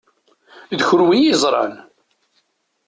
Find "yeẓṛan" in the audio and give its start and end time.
1.25-1.73